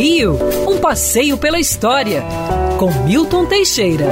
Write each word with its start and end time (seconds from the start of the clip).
Rio, 0.00 0.38
um 0.66 0.80
passeio 0.80 1.36
pela 1.36 1.60
história, 1.60 2.24
com 2.78 2.90
Milton 3.04 3.44
Teixeira. 3.44 4.06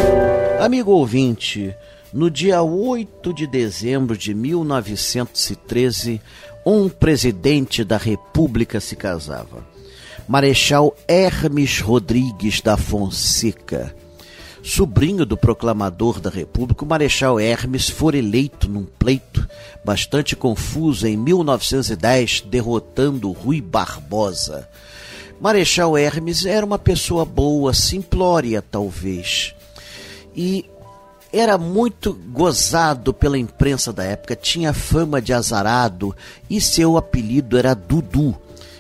Amigo 0.61 0.91
ouvinte, 0.91 1.75
no 2.13 2.31
dia 2.31 2.61
8 2.61 3.33
de 3.33 3.47
dezembro 3.47 4.15
de 4.15 4.35
1913, 4.35 6.21
um 6.67 6.91
presidente 6.91 7.85
da 7.85 7.97
República 7.97 8.81
se 8.81 8.97
casava. 8.97 9.67
Marechal 10.29 10.95
Hermes 11.09 11.81
Rodrigues 11.81 12.61
da 12.61 12.77
Fonseca. 12.77 13.97
Sobrinho 14.63 15.25
do 15.25 15.39
proclamador 15.39 16.21
da 16.21 16.29
República, 16.29 16.85
o 16.85 16.87
Marechal 16.87 17.41
Hermes 17.41 17.89
foi 17.89 18.19
eleito 18.19 18.69
num 18.69 18.85
pleito 18.85 19.49
bastante 19.83 20.37
confuso 20.37 21.07
em 21.07 21.17
1910, 21.17 22.43
derrotando 22.43 23.33
Rui 23.33 23.63
Barbosa. 23.63 24.69
Marechal 25.41 25.97
Hermes 25.97 26.45
era 26.45 26.67
uma 26.67 26.79
pessoa 26.79 27.25
boa, 27.25 27.73
simplória 27.73 28.61
talvez, 28.63 29.55
e 30.35 30.65
era 31.33 31.59
muito 31.59 32.13
gozado 32.13 33.13
pela 33.13 33.39
imprensa 33.39 33.93
da 33.93 34.03
época, 34.03 34.35
tinha 34.35 34.73
fama 34.73 35.21
de 35.21 35.33
azarado 35.33 36.17
e 36.49 36.61
seu 36.61 36.97
apelido 36.97 37.59
era 37.59 37.75
Dudu. 37.75 38.35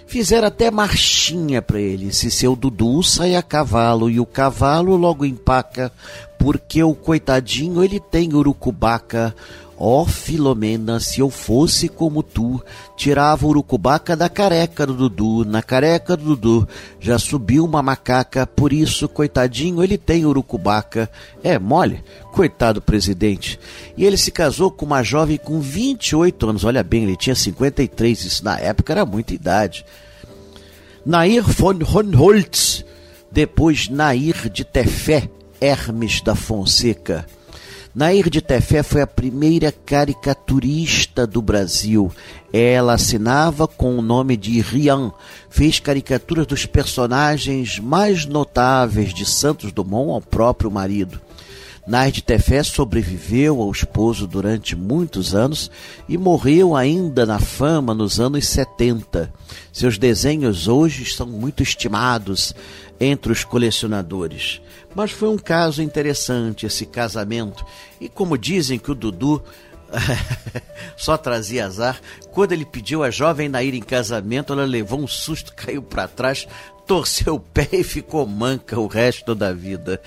Fizeram 0.07 0.49
até 0.49 0.71
marchinha 0.71 1.61
para 1.61 1.79
ele. 1.79 2.15
Se 2.15 2.31
seu 2.31 2.57
Dudu 2.57 3.03
sai 3.03 3.37
a 3.37 3.43
cavalo 3.43 4.09
e 4.09 4.19
o 4.19 4.25
cavalo 4.25 4.97
logo 4.97 5.27
empaca, 5.27 5.93
porque 6.39 6.83
o 6.83 6.95
coitadinho 6.95 7.85
ele 7.85 8.01
tem 8.01 8.33
urucubaca. 8.33 9.35
Ó 9.81 10.03
oh, 10.03 10.07
Filomena, 10.07 10.99
se 10.99 11.21
eu 11.21 11.31
fosse 11.31 11.89
como 11.89 12.21
tu, 12.21 12.61
tirava 12.97 13.47
o 13.47 13.51
urucubaca 13.51 14.17
da 14.17 14.29
careca 14.29 14.85
do 14.85 14.93
Dudu, 14.93 15.45
na 15.45 15.63
careca 15.63 16.17
do 16.17 16.35
Dudu 16.35 16.69
já 16.99 17.17
subiu 17.17 17.65
uma 17.65 17.81
macaca, 17.81 18.45
por 18.45 18.73
isso, 18.73 19.09
coitadinho, 19.09 19.81
ele 19.81 19.97
tem 19.97 20.27
urucubaca. 20.27 21.09
É 21.45 21.61
mole, 21.61 22.03
coitado 22.33 22.83
presidente. 22.83 23.61
E 23.97 24.05
ele 24.05 24.17
se 24.17 24.33
casou 24.33 24.69
com 24.69 24.85
uma 24.85 25.05
jovem 25.05 25.37
com 25.37 25.61
28 25.61 26.49
anos, 26.49 26.65
olha 26.65 26.83
bem, 26.83 27.05
ele 27.05 27.17
tinha 27.17 27.37
53, 27.37 28.25
isso 28.25 28.45
na 28.45 28.59
época 28.59 28.93
era 28.93 29.07
muita 29.07 29.33
idade. 29.33 29.87
Nair 31.07 31.45
von 31.45 31.79
Honholtz, 31.85 32.85
depois 33.31 33.89
Nair 33.89 34.51
de 34.51 34.65
Tefé, 34.65 35.31
Hermes 35.61 36.21
da 36.21 36.35
Fonseca. 36.35 37.25
Nair 37.99 38.31
de 38.31 38.41
Tefé 38.41 38.85
foi 38.85 39.03
a 39.03 39.09
primeira 39.09 39.73
caricaturista 39.73 41.27
do 41.27 41.43
Brasil. 41.43 42.13
Ela 42.53 42.93
assinava 42.93 43.67
com 43.67 43.99
o 43.99 44.01
nome 44.01 44.37
de 44.37 44.61
Rian, 44.61 45.11
fez 45.51 45.81
caricaturas 45.81 46.47
dos 46.47 46.65
personagens 46.65 47.81
mais 47.81 48.25
notáveis 48.25 49.13
de 49.13 49.27
Santos 49.27 49.73
Dumont 49.73 50.13
ao 50.13 50.21
próprio 50.21 50.71
marido. 50.71 51.21
Nair 51.89 52.13
de 52.13 52.23
Tefé 52.23 52.63
sobreviveu 52.63 53.63
ao 53.63 53.73
esposo 53.73 54.27
durante 54.27 54.77
muitos 54.77 55.35
anos 55.35 55.71
e 56.07 56.19
morreu 56.19 56.77
ainda 56.77 57.25
na 57.25 57.39
fama 57.39 57.95
nos 57.95 58.21
anos 58.21 58.47
70. 58.47 59.33
Seus 59.73 59.97
desenhos 59.97 60.69
hoje 60.69 61.07
são 61.07 61.27
muito 61.27 61.63
estimados 61.63 62.55
entre 63.01 63.33
os 63.33 63.43
colecionadores. 63.43 64.61
Mas 64.95 65.13
foi 65.13 65.31
um 65.31 65.39
caso 65.39 65.81
interessante 65.81 66.67
esse 66.67 66.85
casamento. 66.85 67.65
E 67.99 68.07
como 68.07 68.37
dizem 68.37 68.79
que 68.79 68.91
o 68.91 68.95
Dudu 68.95 69.43
só 70.95 71.17
trazia 71.17 71.65
azar, 71.65 71.99
quando 72.33 72.53
ele 72.53 72.67
pediu 72.67 73.03
a 73.03 73.11
jovem 73.11 73.49
Nair 73.49 73.75
em 73.75 73.81
casamento, 73.81 74.53
ela 74.53 74.67
levou 74.67 75.01
um 75.01 75.09
susto, 75.09 75.55
caiu 75.57 75.83
para 75.83 76.07
trás, 76.07 76.47
torceu 76.89 77.35
o 77.35 77.41
pé 77.41 77.69
e 77.71 77.85
ficou 77.85 78.27
manca 78.27 78.81
o 78.81 78.87
resto 78.87 79.35
da 79.35 79.53
vida. 79.53 80.01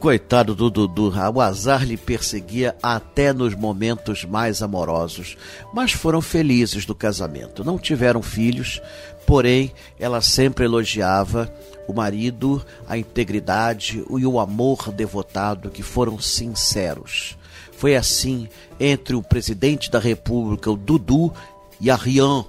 Coitado 0.00 0.52
do 0.52 0.68
Dudu, 0.68 1.12
o 1.32 1.40
azar 1.40 1.84
lhe 1.84 1.96
perseguia 1.96 2.76
até 2.82 3.32
nos 3.32 3.54
momentos 3.54 4.24
mais 4.24 4.60
amorosos, 4.60 5.36
mas 5.72 5.92
foram 5.92 6.20
felizes 6.20 6.84
do 6.84 6.94
casamento. 6.94 7.64
Não 7.64 7.78
tiveram 7.78 8.20
filhos, 8.20 8.82
porém 9.24 9.72
ela 9.98 10.20
sempre 10.20 10.64
elogiava 10.64 11.54
o 11.86 11.92
marido, 11.94 12.60
a 12.88 12.98
integridade 12.98 14.04
e 14.10 14.26
o 14.26 14.40
amor 14.40 14.90
devotado 14.90 15.70
que 15.70 15.84
foram 15.84 16.18
sinceros. 16.18 17.38
Foi 17.70 17.94
assim 17.94 18.48
entre 18.80 19.14
o 19.14 19.22
presidente 19.22 19.88
da 19.88 20.00
República, 20.00 20.68
o 20.68 20.76
Dudu, 20.76 21.32
e 21.80 21.90
a 21.90 21.94
Rian. 21.94 22.44